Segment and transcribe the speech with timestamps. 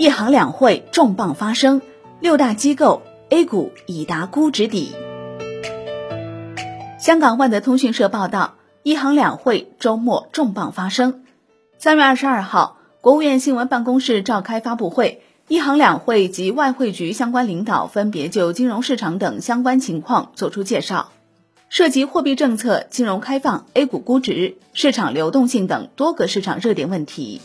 [0.00, 1.82] 一行两会重磅发生，
[2.20, 4.92] 六大机构 A 股已达估值底。
[6.98, 11.24] 香港万德通讯社报道，一行两会周末重磅发生。
[11.76, 21.12] 三月二十二号，国务院新闻办公室召开发布会，一行两会及外汇局相关领导分别就金融市场等相关情况作出介绍，
[21.68, 27.42] 涉及货币政策、金融开放、A 股估值、市场流动性等多个市场热点问题。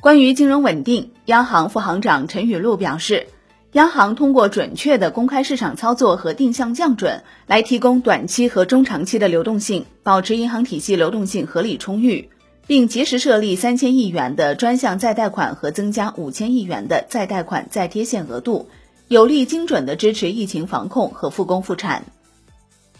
[0.00, 3.26] 关于金融稳定，央行副行长陈雨露表示，
[3.72, 12.30] 央行通过准确的公开市场操作和定向降准，来提供短期和中长期的流动性，保持银行体系流动性合理充裕，
[12.66, 18.70] 并及时设立三千亿元的专项再贷款和增加五千亿元的再贷款再贴现额度，
[19.06, 22.04] 有力精准的支持疫情防控和复工复产。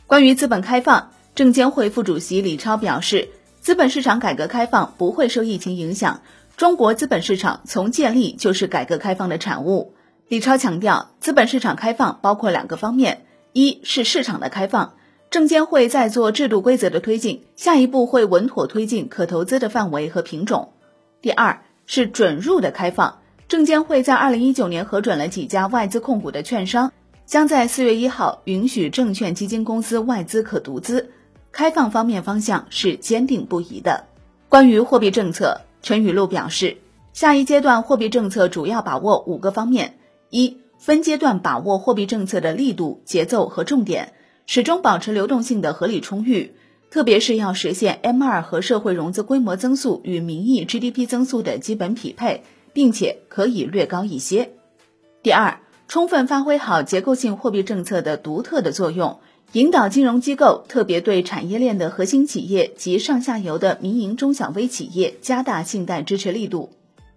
[0.07, 3.31] 关于资本开放，证监会副主席李超表示，
[3.63, 6.21] 资本市场改革开放不会受疫情影响。
[6.61, 9.95] 中国资本市场从建立就是改革开放的产物。
[10.29, 14.93] 李超强调，资本市场开放包括两个方面：一是市场的开放，
[15.31, 20.75] 证监会在做制度规则的推进，下一步会稳妥推进可投资的范围和品种；
[21.23, 26.93] 第二是准入的开放，证监会在二零一九年核准了几家外资控股的券商，
[27.25, 31.11] 将在四月一号允许证券基金公司外资可独资。
[31.53, 34.05] 开放方面方向是坚定不移的。
[34.51, 35.63] 关于货币政策。
[35.83, 36.77] 陈雨露表示，
[37.13, 44.13] 下一阶段货币政策主要把握五个方面：一、分阶段把握货币政策的力度、节奏和重点，
[44.47, 46.55] 始终保持流动性的合理充裕，
[46.91, 54.51] 特别是要实现 M 二和社会融资规模增速与名义 GDP 增速的基本匹配，并且可以略高一些。
[55.23, 59.21] 第二，充分发挥好结构性货币政策的独特的作用。
[59.53, 66.71] 引导金融机构，特别对产业链的核心企业及上下游的民营中小微企业加大信贷支持力度。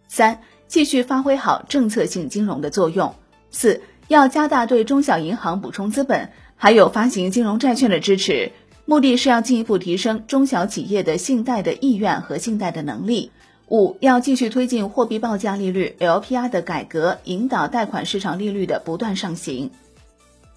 [0.08, 3.14] 三、继续发挥好政策性金融的作用。
[3.52, 8.52] 四、要加大对中小银行补充资本，还有发行金融债券的支持，
[8.86, 13.30] 目的是要进一步提升中小企业的信贷的意愿和信贷的能力。
[13.68, 19.70] 五、要继续推进货币报价利率 LPR 的改革，引导贷款市场利率的不断上行。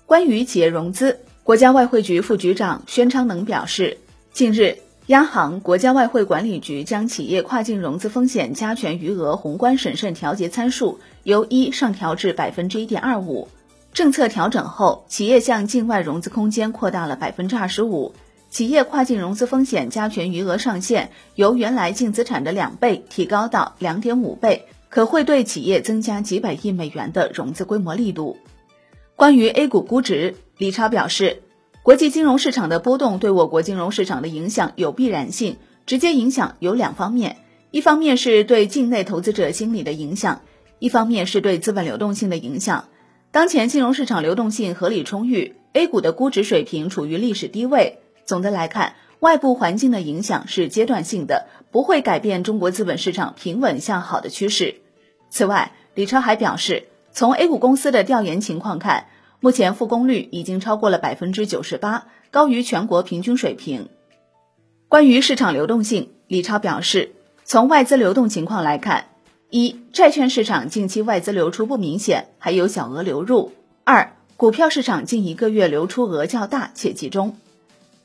[0.07, 1.19] 关于企业融资。
[1.47, 3.99] 国家外汇局副局长宣昌能表示，
[4.33, 13.47] 近日，央行、国家外汇管理局将企业跨境融资风险加权余额宏观审慎调节参数由一上调至百分之一点二五。
[13.93, 18.13] 政策调整后，企业向境外融资空间扩大了百分之二十五。
[18.51, 28.37] 企业跨境融资风险加权余额上限由原来净资产的两倍提高到两点五倍，可会对企业增加几百亿美元的融资规模力度。
[29.15, 30.35] 关于 A 股估值。
[30.59, 31.43] 李超表示，
[31.83, 37.37] 国际金融市场的波动对我国金融市场的影响有必然性，直接影响有两方面，
[37.71, 40.41] 一方面是对境内投资者心理的影响，
[40.79, 42.87] 一方面是对资本流动性的影响。
[43.33, 47.99] 当前金融市场流动性合理充裕，A 股的估值水平处于历史低位。
[48.25, 54.77] 总的来看，外部环境的影响是阶段性的，不会改变中国资本市场平稳向好的趋势。
[55.29, 59.09] 此外，李超还表示，从 A 股公司的调研情况看。
[59.47, 63.89] 目前复工率已经超过了百分之九十八，高于全国平均水平。
[64.89, 67.13] 关于市场流动性，李超表示，
[67.45, 69.05] 从外资流动情况来看，
[69.49, 73.53] 一、债券市场近期外资流出不明显，还有小额流入；
[73.85, 77.37] 二、股票市场近一个月流出额较大且集中。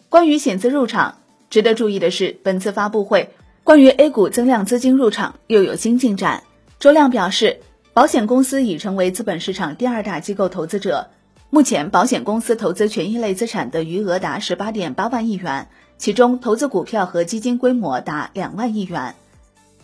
[0.09, 1.17] 关于险资入场，
[1.49, 3.31] 值得注意的是，本次发布会
[3.63, 6.43] 关于 A 股增量资金入场又有新进展。
[6.77, 7.61] 周亮表示，
[7.93, 11.09] 保险公司已成为资本市场第二大机构投资者。
[11.53, 15.67] 目前，保险公司投资权益类资产的余额达十八点八万亿元，
[15.97, 19.15] 其中投资股票和基金规模达两万亿元。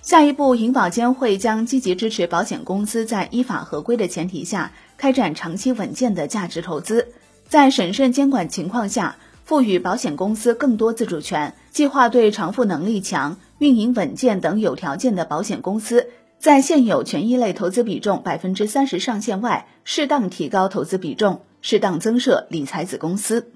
[0.01, 7.09] 下一步，银保监会将积极支持保险公司在依法合规的前提下，开展长期稳健的价值投资，
[7.49, 16.07] 在审慎监管情况下，赋予保险公司更多自主权，计划对偿付能力强、运营稳健等有条件的保险公司。
[16.39, 23.51] 在现有权益类投资比重百分之三十上限外，适当提高投资比重，适当增设理财子公司。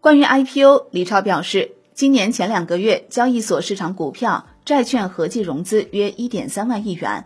[0.00, 7.24] 关于 IPO，李超表示，今年前两个月，交易所市场股票、债券合计融资约一点三万亿元，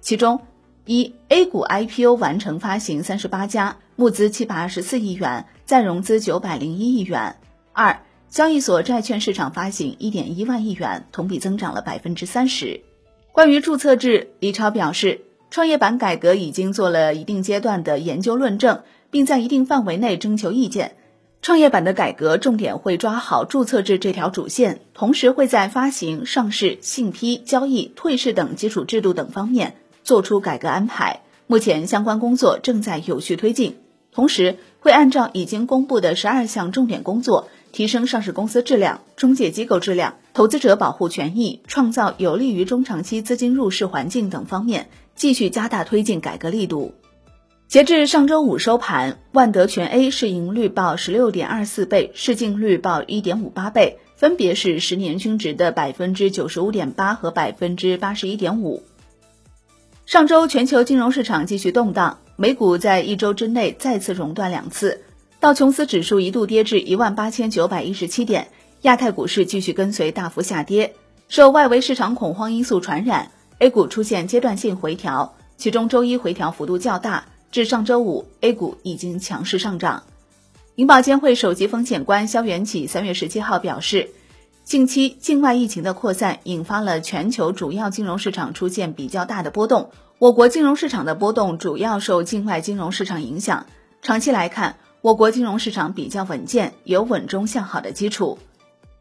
[0.00, 0.40] 其中，
[0.84, 7.36] 一 A 股 IPO 完成发行三十八家，募资七百二十四亿元，再融资九百零一亿元；
[7.72, 12.80] 二交易所债券市场发行一点一万亿元，同比增长了百分之三十。
[13.32, 15.20] 关于注册制，李超表示，
[15.50, 18.82] 创业板改革已经做了一定阶段的研究论证，
[19.16, 20.94] 并在一定范围内征求意见。
[21.40, 31.22] 创业板的改革重点会抓好注册制这条主线，同时会在发行、上市、信批、交易、退市等基础制度等方面做出改革安排。
[31.46, 33.78] 目前相关工作正在有序推进，
[34.12, 46.92] 同时会按照已经公布的十二项重点工作，提升上市公司质量、中介机构质量、投资者保护权益、创造有利于中长期资金入市环境等方面，继续加大推进改革力度。
[47.68, 58.84] 截至上周五收盘，万德全 A 市盈率报十六点二四倍，市净率报一点五八倍，分别是十年均值的百分之九十五点八和百分之八十一点五。
[60.06, 65.02] 上周全球金融市场继续动荡，美股在一周之内再次熔断两次，
[65.40, 68.46] 道琼斯指数一度跌至一万八千九百一十七点，
[68.82, 70.94] 亚太股市继续跟随大幅下跌，
[71.28, 77.26] 受外围市场恐慌因素传染，A 股出现阶段性回调，其中周一回调幅度较大。
[77.56, 80.02] 至上周五，A 股已经强势上涨。
[80.74, 84.10] 银保监会首席风险官肖元起三月十七号表示，
[84.62, 89.88] 近期境外疫情的扩散引发了全球主要金融市场出现比较大的波动。
[90.18, 93.64] 我国金融市场的波动主要受境外金融市场影响。
[94.02, 98.38] 长期来看，我国金融市场比较稳健，有稳中向好的基础。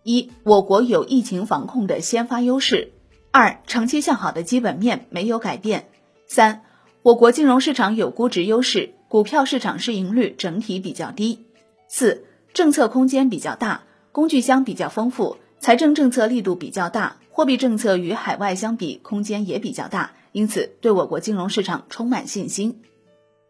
[0.04, 2.92] 一，我国有疫情防控的先发优势；
[3.32, 5.82] 二，长期向好的基本面没有改变；
[6.26, 6.62] 三。
[7.06, 11.46] 我国金融市场有估值优势，股票市场市盈率整体比较低。
[11.88, 22.82] 四、政策空间比较大，工具箱比较丰富，财政政策力度比较大，货币政策与海外相比空间也比较大，因此对我国金融市场充满信心。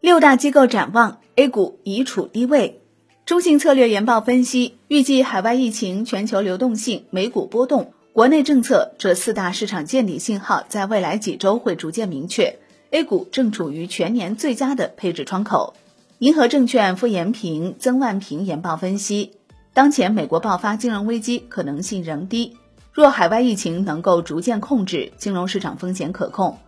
[0.02, 2.82] 六大机构展望，A 股已处低位。
[3.24, 12.58] 中信策略研报分析，预计海外疫情、全球流动性、美股波动、国内政策这四大市场见底信号，在未来几周会逐渐明确。
[12.90, 15.74] A 股正处于全年最佳的配置窗口。
[16.18, 19.32] 银河证券傅延平、曾万平研报分析，
[19.74, 22.56] 当前美国爆发金融危机可能性仍低，
[22.92, 26.58] 若海外疫情能够逐渐控制，金融市场风险可控。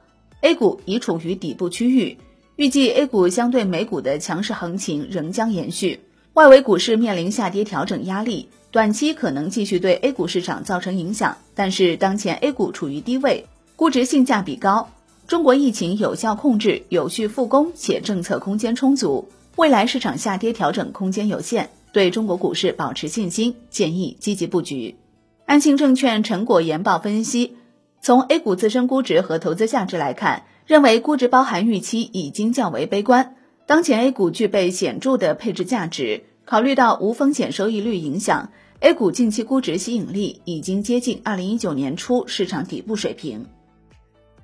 [0.41, 2.19] A 股已处于底部区域，
[2.57, 6.01] 预计 A 股相对美股的强势行情仍将延续。
[6.35, 11.39] 外围股市面临下跌调整压力，短期可能继续对 A 股市场造成影响。
[11.55, 14.91] 但是当前 A 股处于低位，估值性价比高。
[15.29, 24.97] 中国疫情有效控制、有序复工，且政策空间充足，未来市场下跌调整空间有限，对中国股市保持信心，建议积极布局。
[25.45, 27.59] 安信证券陈果研报分析，
[28.01, 33.37] 从 A 股自身估值和投资价值来看，认为估值包含预期已经较为悲观。
[33.67, 43.45] 当前 A 股具备显著的配置价值，考虑到无风险收益率影响，A 股近期估值吸引力已经接近二零一九年初市场底部水平。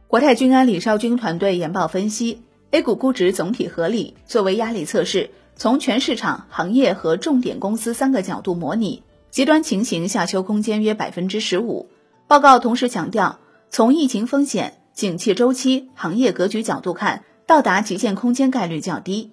[0.07, 4.15] 国泰君安李少军团队研报分析，A 股估值总体合理。
[4.27, 11.89] 作为压力测试，从全市场、行业和重点公司三个角度模拟，极端情形下修空间约百分之十五。
[12.29, 13.41] 报告同时强调，
[13.71, 19.33] 从疫情风险、景气周期、行业格局角度看，到达极限空间概率较低。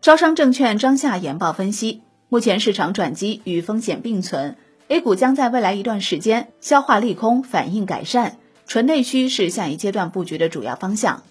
[0.00, 4.56] 招商证券张夏研报分析，目前市场转机与风险并存
[4.88, 8.38] ，A 股将在未来一段时间消化利空，反应改善。
[8.66, 11.22] 纯内需是下一阶段布局的主要方向。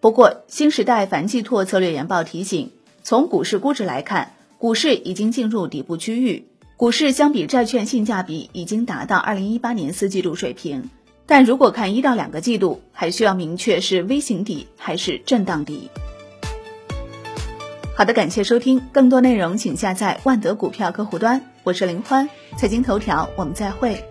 [0.00, 2.70] 不过，新时代樊继拓策略研报提醒，
[3.02, 6.46] 从股市估值来看，股市已经进入底部区域，
[6.76, 10.88] 股市相比债券性价比已经达到二零一八年四季度水平。
[11.26, 15.90] 但如果看一到两个季度，还需要明确是 V 型底还是震荡底。
[17.94, 21.42] 好的，感谢收听，更多内容请下载万德股票客户端。
[21.64, 24.02] 我是林欢，财经头条，我们再会。